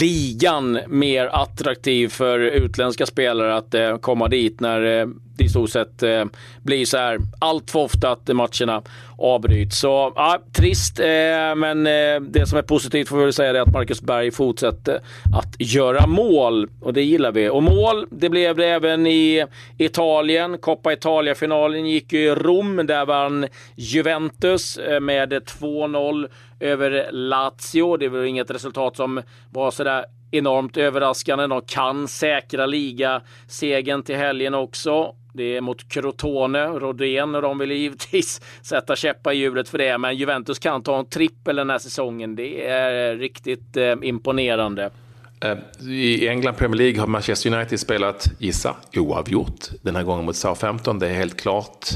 ligan 0.00 0.78
mer 0.88 1.26
attraktiv 1.32 2.08
för 2.08 2.38
utländska 2.38 3.06
spelare 3.06 3.56
att 3.56 4.02
komma 4.02 4.28
dit 4.28 4.60
när 4.60 5.08
i 5.38 5.48
stort 5.48 5.70
sett 5.70 6.02
eh, 6.02 6.24
blir 6.62 6.84
så 6.84 6.96
här 6.96 7.18
allt 7.38 7.70
för 7.70 7.78
ofta 7.78 8.10
att 8.10 8.28
matcherna 8.28 8.82
avbryts. 9.18 9.78
Så 9.78 10.12
ja, 10.16 10.42
trist, 10.52 11.00
eh, 11.00 11.54
men 11.56 11.86
eh, 11.86 12.20
det 12.20 12.46
som 12.46 12.58
är 12.58 12.62
positivt 12.62 13.08
får 13.08 13.16
vi 13.16 13.24
väl 13.24 13.32
säga 13.32 13.50
är 13.50 13.60
att 13.60 13.72
Marcus 13.72 14.02
Berg 14.02 14.30
fortsätter 14.30 15.00
att 15.34 15.56
göra 15.58 16.06
mål 16.06 16.68
och 16.80 16.92
det 16.92 17.02
gillar 17.02 17.32
vi. 17.32 17.48
Och 17.48 17.62
mål, 17.62 18.06
det 18.10 18.28
blev 18.28 18.56
det 18.56 18.66
även 18.66 19.06
i 19.06 19.46
Italien. 19.78 20.58
Coppa 20.58 20.92
Italia-finalen 20.92 21.86
gick 21.86 22.12
ju 22.12 22.18
i 22.18 22.34
Rom. 22.34 22.86
Där 22.86 23.06
vann 23.06 23.46
Juventus 23.76 24.76
eh, 24.76 25.00
med 25.00 25.32
2-0 25.32 26.28
över 26.60 27.12
Lazio. 27.12 27.96
Det 27.96 28.08
var 28.08 28.22
inget 28.22 28.50
resultat 28.50 28.96
som 28.96 29.22
var 29.52 29.70
sådär 29.70 30.04
enormt 30.30 30.76
överraskande. 30.76 31.46
De 31.46 31.62
kan 31.62 32.08
säkra 32.08 32.66
ligasegern 32.66 34.02
till 34.02 34.16
helgen 34.16 34.54
också. 34.54 35.14
Det 35.32 35.56
är 35.56 35.60
mot 35.60 35.88
Crotone, 35.88 36.66
Rodén 36.66 37.34
och 37.34 37.42
de 37.42 37.58
vill 37.58 37.70
givetvis 37.70 38.40
sätta 38.62 38.96
käppar 38.96 39.32
i 39.32 39.36
hjulet 39.36 39.68
för 39.68 39.78
det. 39.78 39.98
Men 39.98 40.16
Juventus 40.16 40.58
kan 40.58 40.82
ta 40.82 40.98
en 40.98 41.06
trippel 41.06 41.56
den 41.56 41.70
här 41.70 41.78
säsongen. 41.78 42.36
Det 42.36 42.66
är 42.68 43.16
riktigt 43.16 43.76
eh, 43.76 43.94
imponerande. 44.02 44.90
Eh, 45.40 45.88
I 45.88 46.28
England 46.28 46.54
Premier 46.54 46.78
League 46.78 47.00
har 47.00 47.06
Manchester 47.06 47.54
United 47.54 47.80
spelat, 47.80 48.26
gissa, 48.38 48.76
oavgjort 48.96 49.68
den 49.82 49.96
här 49.96 50.02
gången 50.02 50.24
mot 50.24 50.36
Southampton. 50.36 50.98
Det 50.98 51.08
är 51.08 51.14
helt 51.14 51.40
klart 51.40 51.88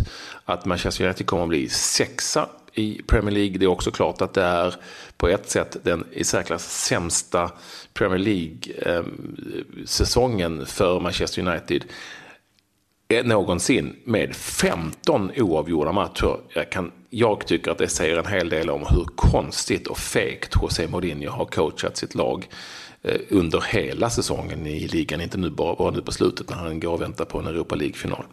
att 0.44 0.64
Manchester 0.64 1.04
United 1.04 1.26
kommer 1.26 1.42
att 1.42 1.48
bli 1.48 1.68
sexa 1.68 2.48
i 2.78 3.02
Premier 3.06 3.34
League. 3.34 3.58
Det 3.58 3.64
är 3.64 3.68
också 3.68 3.90
klart 3.90 4.22
att 4.22 4.34
det 4.34 4.42
är 4.42 4.74
på 5.16 5.28
ett 5.28 5.50
sätt 5.50 5.76
den 5.82 6.06
i 6.12 6.24
särklass 6.24 6.84
sämsta 6.84 7.50
Premier 7.94 8.18
League-säsongen 8.18 10.60
eh, 10.60 10.66
för 10.66 11.00
Manchester 11.00 11.48
United 11.48 11.84
eh, 13.08 13.24
någonsin 13.24 13.96
med 14.04 14.36
15 14.36 15.30
oavgjorda 15.36 15.92
matcher. 15.92 16.40
Jag, 16.54 16.70
kan, 16.70 16.92
jag 17.10 17.46
tycker 17.46 17.70
att 17.70 17.78
det 17.78 17.88
säger 17.88 18.16
en 18.16 18.26
hel 18.26 18.48
del 18.48 18.70
om 18.70 18.86
hur 18.90 19.04
konstigt 19.16 19.86
och 19.86 19.98
fegt 19.98 20.54
José 20.62 20.88
Mourinho 20.88 21.30
har 21.30 21.44
coachat 21.44 21.96
sitt 21.96 22.14
lag 22.14 22.48
eh, 23.02 23.20
under 23.30 23.60
hela 23.60 24.10
säsongen 24.10 24.66
i 24.66 24.88
ligan, 24.88 25.20
inte 25.20 25.38
nu 25.38 25.50
bara, 25.50 25.74
bara 25.74 25.90
nu 25.90 26.02
på 26.02 26.12
slutet 26.12 26.50
när 26.50 26.56
han 26.56 26.80
går 26.80 26.92
och 26.92 27.02
väntar 27.02 27.24
på 27.24 27.38
en 27.38 27.46
Europa 27.46 27.74
League-final. 27.74 28.24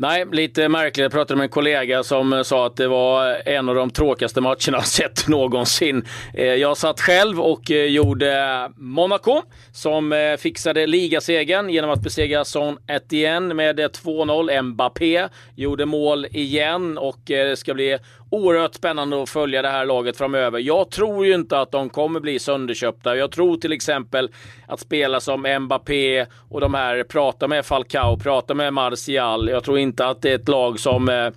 Nej, 0.00 0.24
lite 0.32 0.68
märkligt. 0.68 1.02
Jag 1.02 1.12
pratade 1.12 1.36
med 1.38 1.44
en 1.44 1.50
kollega 1.50 2.02
som 2.02 2.32
eh, 2.32 2.42
sa 2.42 2.66
att 2.66 2.76
det 2.76 2.88
var 2.88 3.30
eh, 3.30 3.54
en 3.54 3.68
av 3.68 3.74
de 3.74 3.90
tråkigaste 3.90 4.40
matcherna 4.40 4.56
jag 4.72 4.86
sett 4.86 5.28
någonsin. 5.28 6.04
Eh, 6.34 6.44
jag 6.44 6.76
satt 6.76 7.00
själv 7.00 7.40
och 7.40 7.70
gjorde 7.70 8.72
Monaco 8.76 9.42
som 9.72 10.36
fixade 10.38 10.86
ligasegern 10.86 11.70
genom 11.70 11.90
att 11.90 12.02
besegra 12.02 12.44
Son 12.44 12.78
Etienne 12.86 13.54
med 13.54 13.80
2-0. 13.80 14.62
Mbappé 14.62 15.28
gjorde 15.56 15.86
mål 15.86 16.26
igen 16.30 16.98
och 16.98 17.20
det 17.26 17.58
ska 17.58 17.74
bli 17.74 17.98
oerhört 18.30 18.74
spännande 18.74 19.22
att 19.22 19.28
följa 19.28 19.62
det 19.62 19.68
här 19.68 19.86
laget 19.86 20.16
framöver. 20.16 20.58
Jag 20.58 20.90
tror 20.90 21.26
ju 21.26 21.34
inte 21.34 21.60
att 21.60 21.72
de 21.72 21.88
kommer 21.88 22.20
bli 22.20 22.38
sönderköpta. 22.38 23.16
Jag 23.16 23.30
tror 23.30 23.56
till 23.56 23.72
exempel 23.72 24.30
att 24.66 24.80
spela 24.80 25.20
som 25.20 25.56
Mbappé 25.60 26.26
och 26.48 26.60
de 26.60 26.74
här, 26.74 27.02
prata 27.02 27.48
med 27.48 27.66
Falcao, 27.66 28.18
prata 28.18 28.54
med 28.54 28.72
Martial. 28.72 29.48
Jag 29.48 29.64
tror 29.64 29.78
inte 29.78 30.06
att 30.06 30.22
det 30.22 30.30
är 30.30 30.34
ett 30.34 30.48
lag 30.48 30.80
som 30.80 31.08
eh, 31.08 31.30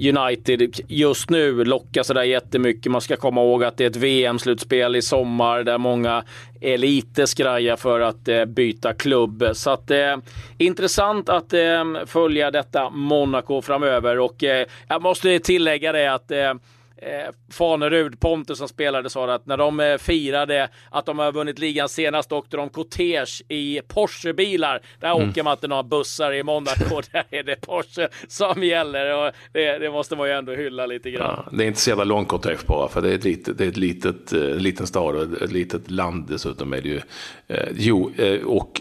United 0.00 0.74
just 0.88 1.30
nu 1.30 1.64
lockar 1.64 2.02
sådär 2.02 2.22
jättemycket. 2.22 2.92
Man 2.92 3.00
ska 3.00 3.16
komma 3.16 3.40
ihåg 3.40 3.64
att 3.64 3.76
det 3.76 3.84
är 3.84 3.90
ett 3.90 3.96
VM-slutspel 3.96 4.96
i 4.96 5.02
sommar 5.02 5.62
där 5.62 5.78
många 5.78 6.24
är 6.60 6.78
lite 6.78 7.26
skraja 7.26 7.76
för 7.76 8.00
att 8.00 8.28
eh, 8.28 8.44
byta 8.44 8.92
klubb. 8.94 9.44
Så 9.52 9.70
att 9.70 9.90
eh, 9.90 10.16
intressant 10.58 11.28
att 11.28 11.52
eh, 11.52 11.84
följa 12.06 12.50
detta 12.50 12.90
Monaco 12.90 13.62
framöver 13.62 14.18
och 14.18 14.44
eh, 14.44 14.66
jag 14.88 15.02
måste 15.02 15.38
tillägga 15.38 15.92
det 15.92 16.14
att 16.14 16.30
eh, 16.30 16.54
eh, 17.02 17.34
Fanerud, 17.52 18.20
Pontus 18.20 18.58
som 18.58 18.68
spelade, 18.68 19.10
sa 19.10 19.34
att 19.34 19.46
när 19.46 19.56
de 19.56 19.80
eh, 19.80 19.98
firade 19.98 20.68
att 20.90 21.06
de 21.06 21.18
har 21.18 21.32
vunnit 21.32 21.58
ligan 21.58 21.88
senast 21.88 22.32
åkte 22.32 22.56
de 22.56 22.68
kortege 22.68 23.44
i 23.48 23.80
Porsche-bilar. 23.88 24.80
Där 25.00 25.16
mm. 25.16 25.30
åker 25.30 25.42
man 25.42 25.52
inte 25.52 25.68
några 25.68 25.82
bussar 25.82 26.32
i 26.32 26.42
Monaco, 26.42 27.00
där 27.12 27.24
är 27.30 27.42
det 27.42 27.56
Porsche 27.56 28.08
som 28.28 28.64
gäller 28.64 29.16
och 29.16 29.32
det, 29.52 29.78
det, 29.78 29.90
måste 29.90 30.16
man 30.16 30.28
ju 30.28 30.34
ändå 30.34 30.52
hylla 30.52 30.86
lite 30.86 31.10
grann. 31.10 31.44
Ja, 31.46 31.56
det 31.56 31.64
är 31.64 31.68
inte 31.68 31.80
så 31.80 31.90
jävla 31.90 32.04
lång 32.04 32.24
kortege 32.24 32.58
bara, 32.66 32.88
för 32.88 33.02
det 33.02 33.10
är 33.10 33.14
ett 33.14 33.24
litet, 33.24 33.58
det 33.58 33.64
är 33.64 33.68
ett 33.68 33.76
litet, 33.76 34.32
eh, 34.32 34.40
liten 34.40 34.86
stad 34.86 35.16
och 35.16 35.42
ett 35.42 35.52
litet 35.52 35.90
land 35.90 36.26
dessutom 36.28 36.72
är 36.72 36.80
det 36.80 36.88
ju. 36.88 37.00
Eh, 37.48 37.68
jo, 37.74 38.12
eh, 38.16 38.42
och 38.42 38.79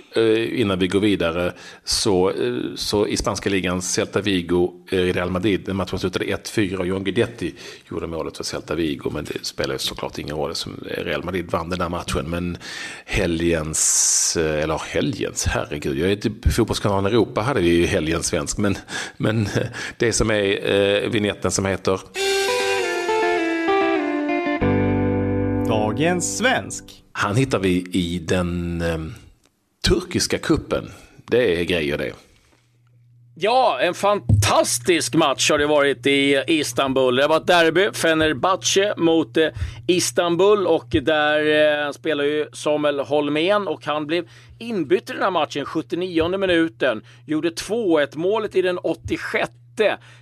innan 0.52 0.80
vi 0.80 0.88
går 0.88 1.00
vidare 1.00 1.54
så, 1.84 2.30
eh, 2.30 2.76
så 2.76 3.08
i 3.08 3.18
spanska 3.18 3.50
ligan 3.50 3.82
Celta 3.82 4.22
Vigo, 4.22 4.72
Real 4.90 5.30
Madrid, 5.30 5.62
den 5.66 5.76
matchen 5.76 6.00
slutade 6.00 6.26
1-4 6.26 6.78
och 6.78 6.88
John 6.88 7.04
Guidetti 7.04 7.54
gjorde 7.90 8.08
målet 8.08 8.38
för 8.38 8.44
Celta 8.44 8.76
Vigo, 8.76 9.10
men 9.14 9.26
det 9.26 9.46
spelar 9.46 9.74
ju 9.74 9.80
såklart 9.80 10.18
ingen 10.18 10.36
roll 10.36 10.56
som 10.56 10.84
Real 10.88 11.24
Madrid 11.24 11.52
vann 11.52 11.70
den 11.70 11.82
här 11.82 11.90
matchen. 11.90 12.30
Men 12.30 12.58
helgens, 13.06 14.38
eh, 14.38 14.64
eller 14.64 14.82
helgens, 14.88 15.46
herregud, 15.46 15.98
jag 15.98 16.12
är 16.12 16.16
typ 16.16 16.54
fotbollskanalen 16.54 17.12
Europa 17.12 17.42
hade 17.42 17.62
vi 17.62 17.70
ju 17.70 17.86
helgens 17.86 18.28
svensk, 18.28 18.58
men, 18.58 18.78
men 19.18 19.48
det 19.98 20.14
som 20.14 20.32
är 20.32 20.72
eh, 20.72 21.10
vignetten 21.10 21.52
som 21.52 21.66
heter 21.66 22.00
Dagens 25.68 26.38
svensk. 26.38 26.84
Han 27.12 27.36
hittar 27.36 27.60
vi 27.60 27.86
i 27.92 28.20
den 28.20 28.82
eh, 28.82 28.98
turkiska 29.88 30.38
kuppen. 30.38 30.92
Det 31.26 31.60
är 31.60 31.64
grejer 31.64 31.98
det. 31.98 32.14
Ja, 33.42 33.80
en 33.82 33.94
fantastisk 33.94 35.16
match 35.16 35.52
har 35.52 35.58
det 35.58 35.68
varit 35.68 36.08
i 36.08 36.44
Istanbul. 36.48 37.16
Det 37.16 37.28
var 37.28 37.38
ett 37.38 37.48
derby, 37.48 37.90
Fenerbahce 37.94 38.94
mot 38.98 39.38
eh, 39.38 39.48
Istanbul 39.88 40.68
och 40.68 40.88
där 40.90 41.86
eh, 41.86 41.92
spelar 41.92 42.24
ju 42.24 42.48
Samuel 42.54 43.00
Holmén 43.00 43.68
och 43.68 43.86
han 43.86 44.08
blev 44.08 44.28
inbytt 44.60 45.10
i 45.10 45.14
den 45.14 45.22
här 45.22 45.32
matchen 45.32 45.66
79 45.66 46.38
minuten. 46.38 47.02
Gjorde 47.26 47.50
2-1 47.50 48.18
målet 48.18 48.56
i 48.56 48.62
den 48.62 48.78
86 48.78 49.50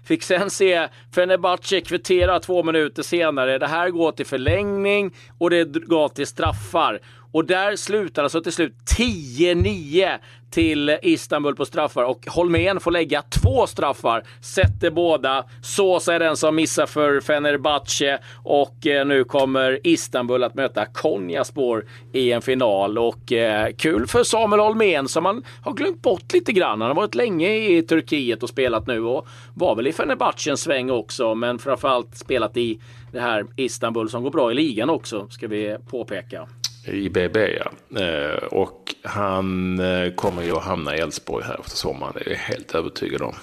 Fick 0.03 0.23
sen 0.23 0.49
se 0.49 0.87
Fenerbahce 1.15 1.81
kvittera 1.81 2.39
två 2.39 2.63
minuter 2.63 3.03
senare. 3.03 3.57
Det 3.57 3.67
här 3.67 3.89
går 3.89 4.11
till 4.11 4.25
förlängning 4.25 5.15
och 5.37 5.49
det 5.49 5.63
går 5.65 6.09
till 6.09 6.27
straffar. 6.27 6.99
Och 7.31 7.45
där 7.45 7.75
slutar 7.75 8.23
alltså 8.23 8.41
till 8.41 8.51
slut 8.51 8.73
10-9 8.97 10.19
till 10.49 10.97
Istanbul 11.01 11.55
på 11.55 11.65
straffar 11.65 12.03
och 12.03 12.27
Holmén 12.27 12.79
får 12.79 12.91
lägga 12.91 13.21
två 13.21 13.67
straffar. 13.67 14.23
Sätter 14.41 14.91
båda. 14.91 15.45
Sosa 15.61 16.15
är 16.15 16.19
den 16.19 16.37
som 16.37 16.55
missar 16.55 16.85
för 16.85 17.21
Fenerbahce 17.21 18.19
och 18.43 18.87
eh, 18.87 19.05
nu 19.05 19.23
kommer 19.23 19.79
Istanbul 19.83 20.43
att 20.43 20.55
möta 20.55 20.85
Konyaspor 20.85 21.85
i 22.13 22.31
en 22.31 22.41
final. 22.41 22.97
Och 22.97 23.31
eh, 23.31 23.73
kul 23.77 24.07
för 24.07 24.23
Samuel 24.23 24.59
Holmén 24.59 25.07
som 25.07 25.23
man 25.23 25.43
har 25.61 25.73
glömt 25.73 26.01
bort 26.01 26.33
lite 26.33 26.51
grann. 26.51 26.81
Han 26.81 26.89
har 26.89 26.95
varit 26.95 27.15
länge 27.15 27.49
i 27.49 27.83
Turkiet 27.83 28.43
och 28.43 28.49
spelat 28.49 28.87
nu 28.87 29.01
och 29.01 29.27
var 29.53 29.75
väl 29.75 29.87
i 29.87 29.93
Fenerbahce 29.93 30.51
en 30.51 30.57
sväng 30.57 30.89
också, 30.89 31.35
men 31.35 31.59
framförallt 31.59 32.17
spelat 32.17 32.57
i 32.57 32.79
det 33.11 33.19
här 33.19 33.45
Istanbul 33.55 34.09
som 34.09 34.23
går 34.23 34.31
bra 34.31 34.51
i 34.51 34.55
ligan 34.55 34.89
också, 34.89 35.27
ska 35.29 35.47
vi 35.47 35.77
påpeka. 35.89 36.47
I 36.87 37.09
BB 37.09 37.59
ja. 37.59 37.99
Eh, 38.01 38.43
och 38.43 38.95
han 39.03 39.79
eh, 39.79 40.11
kommer 40.11 40.43
ju 40.43 40.51
att 40.51 40.63
hamna 40.63 40.95
i 40.95 40.99
Elfsborg 40.99 41.45
här 41.45 41.59
efter 41.59 41.77
sommaren. 41.77 42.13
Det 42.15 42.25
är 42.25 42.29
jag 42.29 42.37
helt 42.37 42.75
övertygad 42.75 43.21
om. 43.21 43.35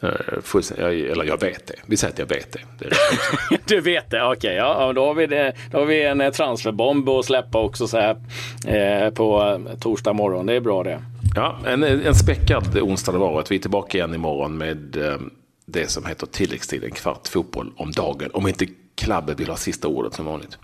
Eh, 0.00 1.10
eller 1.10 1.24
jag 1.24 1.40
vet 1.40 1.66
det. 1.66 1.74
Vi 1.86 1.96
säger 1.96 2.12
att 2.12 2.18
jag 2.18 2.26
vet 2.26 2.52
det. 2.52 2.60
det 2.78 2.96
du 3.66 3.80
vet 3.80 4.10
det, 4.10 4.22
okej. 4.22 4.36
Okay, 4.36 4.54
ja, 4.54 4.92
då, 4.92 5.06
har 5.06 5.14
vi 5.14 5.26
det, 5.26 5.52
då 5.70 5.78
har 5.78 5.84
vi 5.84 6.04
en 6.04 6.32
transferbomb 6.32 7.08
att 7.08 7.24
släppa 7.24 7.58
också 7.58 7.86
så 7.88 7.98
här 7.98 8.16
eh, 8.66 9.10
på 9.10 9.60
torsdag 9.80 10.12
morgon. 10.12 10.46
Det 10.46 10.54
är 10.54 10.60
bra 10.60 10.82
det. 10.82 11.02
Ja, 11.36 11.58
en, 11.66 11.82
en 11.82 12.14
späckad 12.14 12.78
onsdag 12.78 13.12
det 13.12 13.18
varit. 13.18 13.50
Vi 13.50 13.56
är 13.56 13.60
tillbaka 13.60 13.98
igen 13.98 14.14
imorgon 14.14 14.58
med 14.58 14.96
eh, 14.96 15.16
det 15.66 15.90
som 15.90 16.06
heter 16.06 16.26
tilläggstid, 16.26 16.84
en 16.84 16.90
kvart 16.90 17.28
fotboll 17.28 17.72
om 17.76 17.92
dagen. 17.92 18.30
Om 18.32 18.48
inte 18.48 18.66
klubben 18.94 19.36
vill 19.36 19.48
ha 19.48 19.56
sista 19.56 19.88
ordet 19.88 20.14
som 20.14 20.24
vanligt. 20.24 20.58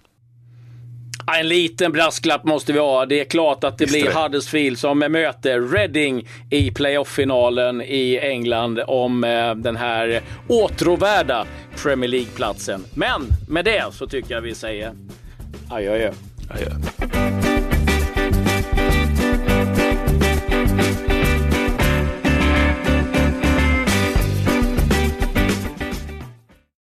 En 1.26 1.48
liten 1.48 1.92
brasklapp 1.92 2.44
måste 2.44 2.72
vi 2.72 2.78
ha. 2.78 3.06
Det 3.06 3.20
är 3.20 3.24
klart 3.24 3.64
att 3.64 3.78
det 3.78 3.84
är 3.84 3.88
blir 3.88 4.04
det. 4.04 4.12
Huddersfield 4.14 4.78
som 4.78 4.98
möter 4.98 5.60
Reading 5.60 6.28
i 6.50 6.70
playoff-finalen 6.70 7.82
i 7.82 8.18
England 8.18 8.80
om 8.86 9.24
eh, 9.24 9.54
den 9.54 9.76
här 9.76 10.22
åtråvärda 10.48 11.46
Premier 11.82 12.10
League-platsen. 12.10 12.84
Men 12.94 13.22
med 13.48 13.64
det 13.64 13.84
så 13.92 14.06
tycker 14.06 14.34
jag 14.34 14.40
vi 14.40 14.54
säger 14.54 14.92
adjö. 15.70 16.12
Adjö. 16.50 16.70